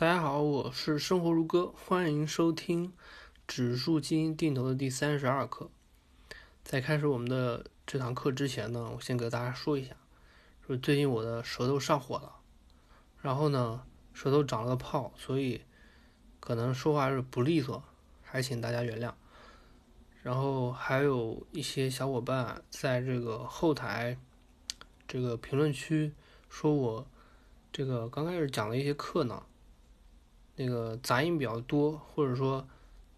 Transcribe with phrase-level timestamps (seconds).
[0.00, 2.94] 大家好，我是生活如歌，欢迎收听
[3.46, 5.68] 指数基金定投的第三十二课。
[6.64, 9.94] 在开始我们的这堂课之前呢，我先给大家说一下，
[10.66, 12.36] 说最近我的舌头上火了，
[13.20, 13.82] 然后呢，
[14.14, 15.60] 舌头长了个泡，所以
[16.40, 17.84] 可能说话是不利索，
[18.22, 19.12] 还请大家原谅。
[20.22, 24.16] 然后还有一些小伙伴在这个后台
[25.06, 26.14] 这个评论区
[26.48, 27.06] 说我
[27.70, 29.44] 这个刚开始讲的一些课呢。
[30.62, 32.68] 那个杂音比较多，或者说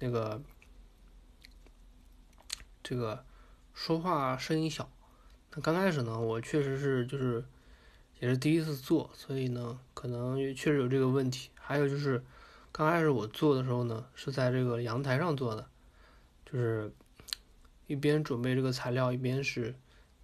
[0.00, 0.42] 那个
[2.82, 3.24] 这个
[3.72, 4.90] 说话声音小。
[5.52, 7.44] 那刚开始呢，我确实是就是
[8.18, 11.50] 也是第一次做，所以呢，可能确实有这个问题。
[11.54, 12.24] 还有就是
[12.72, 15.68] 刚开始我做的时候呢，是在这个阳台上做的，
[16.44, 16.92] 就是
[17.86, 19.76] 一边准备这个材料，一边是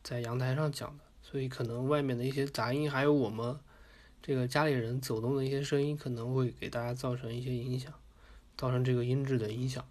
[0.02, 3.56] 在阳台上讲的，所以可能外面的一些杂音，还有我们。
[4.26, 7.92] 这个家里人走动的一些声音可能会给大家造成一些影响，
[8.56, 9.86] 造成这个音质的影响。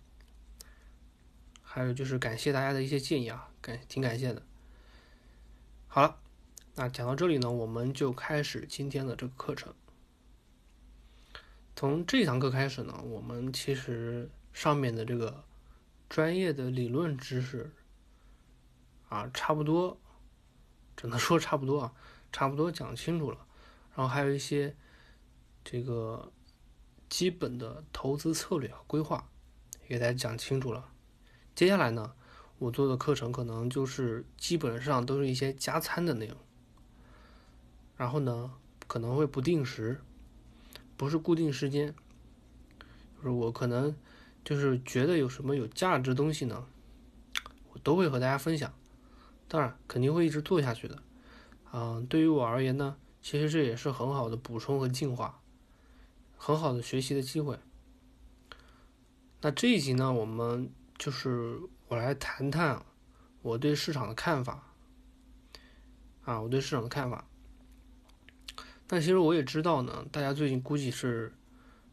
[1.61, 4.41] 还有就是感谢大家的一些建议啊，感挺感谢的。
[5.85, 6.17] 好了，
[6.73, 9.71] 那讲到这里呢，我们就开始今天的这个课程。
[11.75, 15.43] 从这堂课开始呢，我们其实上面的这个
[16.09, 17.71] 专业的理论知识
[19.09, 19.99] 啊，差不多，
[20.97, 21.93] 只能说差不多啊，
[22.31, 23.45] 差不多讲清楚了。
[23.95, 24.75] 然后还有一些
[25.63, 26.31] 这个
[27.09, 29.29] 基本的投资策略和规划，
[29.87, 30.89] 给大家讲清楚了。
[31.53, 32.13] 接下来呢，
[32.57, 36.35] 我做的课程可能就是基本上都是一些加餐的内容。
[37.95, 38.55] 然后呢，
[38.87, 40.01] 可能会不定时，
[40.97, 41.93] 不是固定时间，
[43.17, 43.95] 就是我可能
[44.43, 46.65] 就是觉得有什么有价值的东西呢，
[47.73, 48.73] 我都会和大家分享。
[49.47, 51.03] 当然，肯定会一直做下去的。
[51.71, 52.97] 嗯，对于我而言呢。
[53.23, 55.41] 其实这也是很好的补充和进化，
[56.35, 57.57] 很好的学习的机会。
[59.39, 61.57] 那这一集呢，我们就是
[61.87, 62.85] 我来谈谈
[63.41, 64.73] 我对市场的看法。
[66.25, 67.25] 啊，我对市场的看法。
[68.87, 71.33] 但其实我也知道呢，大家最近估计是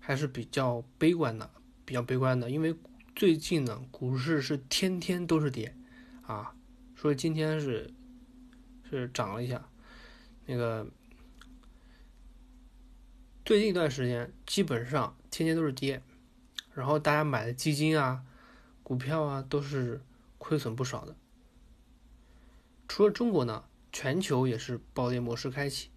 [0.01, 1.49] 还是比较悲观的，
[1.85, 2.75] 比较悲观的，因为
[3.15, 5.77] 最近呢，股市是天天都是跌，
[6.23, 6.57] 啊，
[6.97, 7.89] 所以今天是
[8.91, 9.69] 是涨了一下，
[10.47, 10.85] 那个。
[13.51, 16.05] 最近一段时间，基本上天天都是跌，
[16.73, 18.23] 然后大家买的基金啊、
[18.85, 20.01] 股票啊都是
[20.39, 21.17] 亏损不少的。
[22.87, 25.91] 除了中国呢，全球也是暴跌模式开启，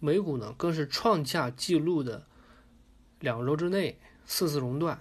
[0.00, 2.26] 美股呢更是创下纪录的
[3.20, 5.00] 两周之内四次熔断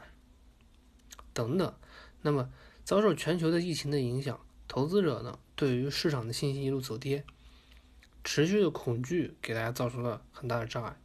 [1.33, 1.73] 等等。
[2.21, 2.51] 那么
[2.83, 7.25] 遭受全球的疫情的影响，投资者呢对于市场的信心一路走跌，
[8.23, 10.95] 持续的恐惧给大家造成了很大的障碍。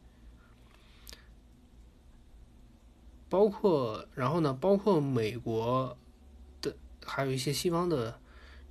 [3.29, 4.53] 包括，然后呢？
[4.53, 5.97] 包括美国
[6.61, 6.73] 的，
[7.05, 8.17] 还有一些西方的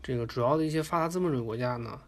[0.03, 2.01] 这个主要的一些发达资本主义国家呢，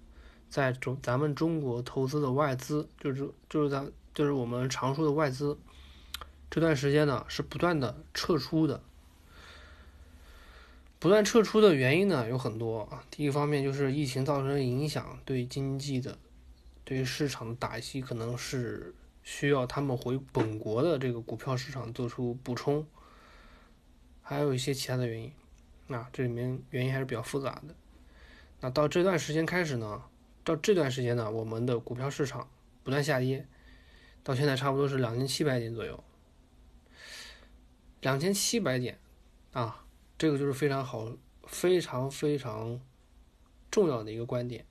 [0.49, 5.59] 在中咱们中国投资的外资，就是就是咱就是我们常说的外资，
[6.51, 8.81] 这段时间呢是不断的撤出的。
[10.99, 13.05] 不断撤出的原因呢有很多啊。
[13.11, 16.17] 第一方面就是疫情造成的影响，对经济的、
[16.85, 18.95] 对市场的打击可能是。
[19.31, 22.87] 需要他们回本国的这个股票市场做出补充，
[24.23, 25.31] 还有一些其他的原因，
[25.87, 27.77] 那这里面原因还是比较复杂的。
[28.61, 30.03] 那到这段时间开始呢，
[30.43, 32.49] 到这段时间呢，我们的股票市场
[32.83, 33.47] 不断下跌，
[34.23, 36.03] 到现在差不多是两千七百点左右，
[38.01, 38.99] 两千七百点
[39.53, 39.85] 啊，
[40.17, 41.07] 这个就是非常好、
[41.47, 42.81] 非常非常
[43.71, 44.65] 重要的一个观点，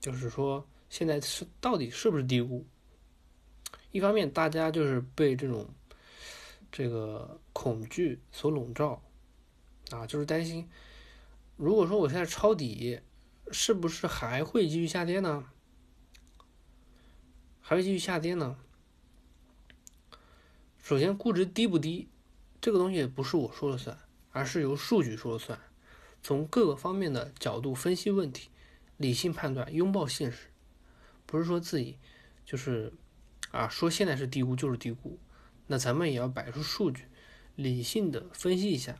[0.00, 2.64] 就是说现在是到底是不是低估？
[3.92, 5.68] 一方面，大家就是被这种
[6.70, 9.02] 这个恐惧所笼罩，
[9.90, 10.68] 啊，就是担心，
[11.56, 13.00] 如果说我现在抄底，
[13.50, 15.44] 是不是还会继续下跌呢？
[17.60, 18.56] 还会继续下跌呢？
[20.78, 22.08] 首先，估值低不低，
[22.60, 23.98] 这个东西不是我说了算，
[24.30, 25.58] 而是由数据说了算，
[26.22, 28.50] 从各个方面的角度分析问题，
[28.96, 30.46] 理性判断，拥抱现实，
[31.26, 31.98] 不是说自己
[32.46, 32.92] 就是。
[33.50, 35.18] 啊，说现在是低估就是低估，
[35.66, 37.06] 那咱们也要摆出数据，
[37.56, 38.96] 理性的分析一下。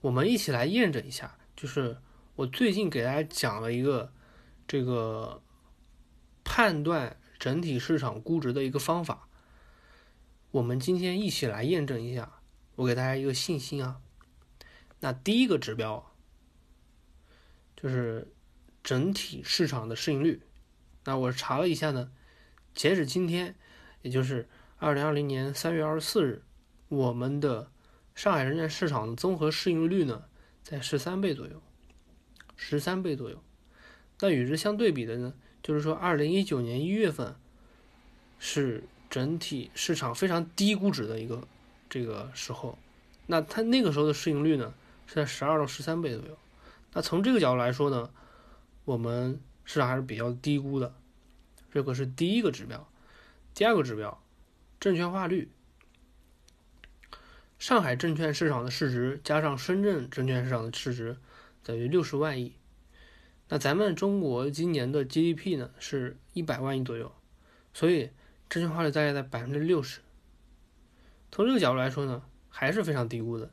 [0.00, 1.98] 我们一起来验证一下，就是
[2.34, 4.12] 我最近给大家讲了一个
[4.66, 5.40] 这个
[6.42, 9.28] 判断整体市场估值的一个方法。
[10.50, 12.40] 我们今天一起来验证一下，
[12.74, 14.00] 我给大家一个信心啊。
[14.98, 16.12] 那第一个指标
[17.76, 18.32] 就是
[18.82, 20.42] 整体市场的市盈率。
[21.04, 22.10] 那我查了一下呢。
[22.76, 23.54] 截止今天，
[24.02, 24.46] 也就是
[24.76, 26.42] 二零二零年三月二十四日，
[26.88, 27.70] 我们的
[28.14, 30.24] 上海证券市场的综合市盈率呢，
[30.62, 31.62] 在十三倍左右，
[32.54, 33.42] 十三倍左右。
[34.20, 35.32] 那与之相对比的呢，
[35.62, 37.34] 就是说二零一九年一月份
[38.38, 41.48] 是整体市场非常低估值的一个
[41.88, 42.78] 这个时候，
[43.24, 44.74] 那它那个时候的市盈率呢
[45.06, 46.36] 是在十二到十三倍左右。
[46.92, 48.10] 那从这个角度来说呢，
[48.84, 50.94] 我们市场还是比较低估的，
[51.72, 52.88] 这个是第一个指标。
[53.54, 54.22] 第二个指标，
[54.78, 55.50] 证券化率。
[57.58, 61.16] 上海证券市场的市值加上深圳证券市场的市值
[61.62, 62.54] 等于六十万亿。
[63.48, 67.10] 那咱们中国今年的 GDP 呢是一百万亿左右，
[67.72, 68.10] 所以
[68.50, 70.00] 证券化率大概在百分之六十。
[71.32, 73.50] 从这个角度来说呢，还是非常低估的。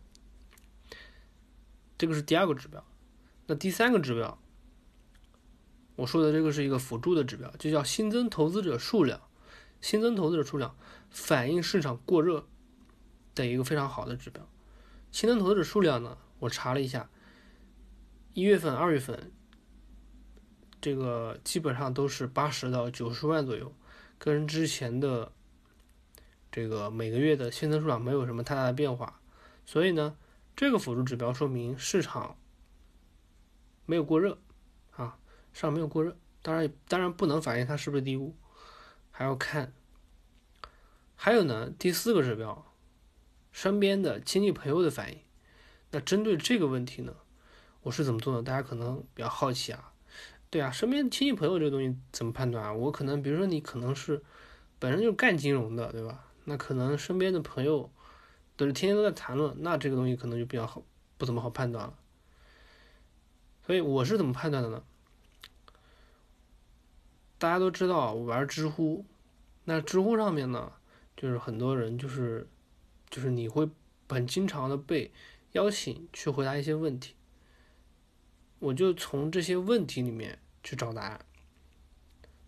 [1.98, 2.83] 这个是第二个指标。
[3.48, 4.38] 那第三个指标，
[5.95, 9.22] 我说的这个是一个辅助的指标，就叫新增投资者数量。
[9.81, 10.75] 新增投资者数量
[11.10, 12.48] 反映市场过热
[13.36, 14.48] 的一个非常好的指标。
[15.12, 17.10] 新增投资者数量呢，我查了一下，
[18.34, 19.31] 一月份、二月份。
[20.81, 23.74] 这个基本上都是八十到九十万左右，
[24.18, 25.31] 跟之前的
[26.51, 29.22] 这个每个月的新增数量没有什么太大的变化，
[29.66, 30.18] 所以呢，
[30.57, 32.36] 这个辅助指标说明市场
[33.86, 34.38] 没有过热
[35.54, 36.18] 上，没有过热。
[36.42, 38.36] 当然，当然不能反映它是不是低估，
[39.12, 39.72] 还要看。
[41.16, 42.66] 还有呢，第四个指标，
[43.52, 45.20] 身边的亲戚朋友的反应。
[45.92, 47.16] 那针对这个问题呢，
[47.84, 48.44] 我是怎么做的？
[48.44, 49.94] 大家可能比较好奇啊。
[50.50, 52.74] 对啊，身边亲戚朋友这个东西怎么判断啊？
[52.74, 54.22] 我可能，比如说你可能是
[54.80, 56.26] 本身就是干金融的，对吧？
[56.46, 57.90] 那可能身边的朋友
[58.58, 60.84] 都是天天都在谈论，那这个东西可能就比较好，
[61.18, 61.98] 不怎么好判断了。
[63.66, 64.84] 所以我是怎么判断的呢？
[67.44, 69.04] 大家都知道我玩知乎，
[69.66, 70.72] 那知乎上面呢，
[71.18, 72.48] 就是很多人就是
[73.10, 73.69] 就是你会
[74.07, 75.12] 很经常的被
[75.51, 77.16] 邀请去回答一些问题，
[78.60, 80.40] 我就从这些问题里面。
[80.63, 81.19] 去找答案。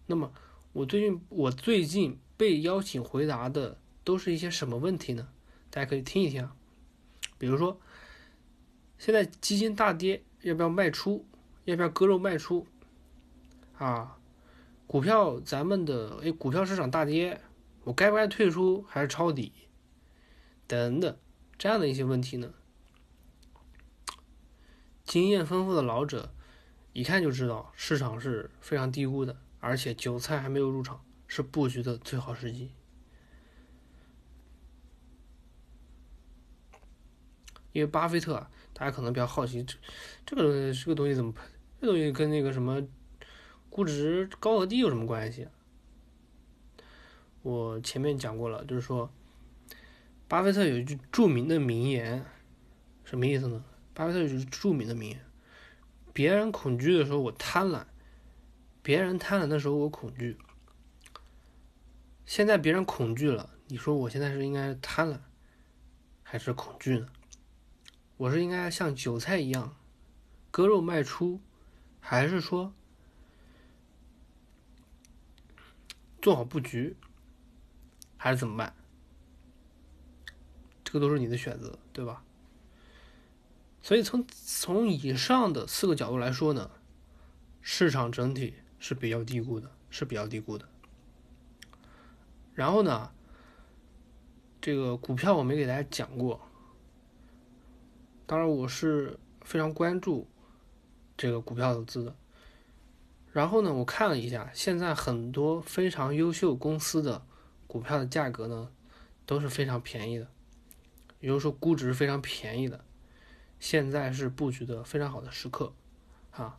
[0.06, 0.32] 那么，
[0.72, 5.28] 我最近我最近被邀请回答的都是一些什么问题呢？
[5.70, 6.56] 大家可以听一听啊。
[7.38, 7.78] 比如说，
[8.98, 11.26] 现在基金大跌，要不要卖出？
[11.66, 12.66] 要不要割肉卖出？
[13.78, 14.18] 啊，
[14.88, 17.42] 股票咱们的哎，股票市场大跌，
[17.84, 19.52] 我该不该退出还是抄底？
[20.68, 21.18] 等等，
[21.58, 22.54] 这样的一些问题呢？
[25.04, 26.32] 经验丰富的老者。
[26.94, 32.72] 一看就知道市场是非常低估的，而且韭菜还没有入场，是布局的最好时机。
[37.74, 39.78] 因为巴菲特，大家可能比较好奇，这
[40.26, 41.34] 这个东西这个东西怎么
[41.82, 42.82] 这东西跟那个什么
[43.70, 45.48] 估值高和低有什么关系？
[47.42, 49.12] 我前面讲过了，就是说，
[50.28, 52.26] 巴菲特有一句著名的名言，
[53.04, 53.64] 什么意思呢？
[53.94, 55.20] 巴菲特有句著名的名言。
[56.12, 57.84] 别人恐惧的时候，我贪婪；
[58.82, 60.38] 别人贪婪的时候，我恐惧。
[62.26, 65.20] 现在别人恐惧了，你说我现在是应该贪婪，
[66.24, 67.08] 还是恐惧呢？
[68.18, 69.76] 我是应该像韭菜一样
[70.50, 71.42] 割肉卖出，
[72.00, 72.74] 还是说
[76.26, 76.98] 做好布局，
[78.18, 78.74] 还是怎么办？
[80.84, 82.24] 这个都是你的选择，对吧？
[83.80, 86.72] 所以从从以上的四个角度来说呢，
[87.62, 90.68] 市场整体是比较低估的，是比较低估的。
[92.56, 93.12] 然后呢，
[94.60, 96.42] 这个股票我没给大家讲过，
[98.26, 100.28] 当然我是非常关注
[101.16, 102.16] 这个股票投资的。
[103.36, 107.26] 然后呢，我看了一下，现在很多非常优秀公司的
[107.68, 108.72] 股票的价格呢，
[109.26, 110.30] 都是非常便宜的，
[111.20, 112.86] 也就是说估值非常便宜的。
[113.60, 115.74] 现在是布局的非常好的时刻，
[116.32, 116.58] 啊！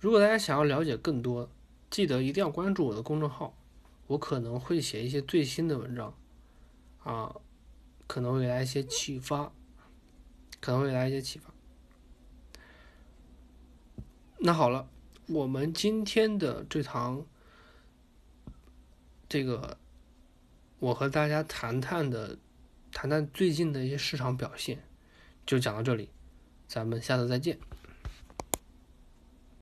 [0.00, 1.48] 如果大家想要了解更多，
[1.88, 3.56] 记得一定要关注我的公众号，
[4.08, 6.12] 我可能会写一些最新的文章，
[7.04, 7.36] 啊，
[8.08, 9.52] 可能会给大家一些启发，
[10.60, 11.54] 可能会给大家一些启发。
[14.40, 14.88] 那好了，
[15.32, 17.24] 我们今天的这堂，
[19.30, 19.78] 这个，
[20.78, 22.36] 我和大家谈谈的，
[22.92, 24.84] 谈谈最近的一些市场表现。
[25.46, 26.10] 就讲到这里，
[26.68, 27.58] 咱们下次再见。